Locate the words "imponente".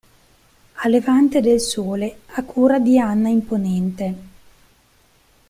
3.29-4.15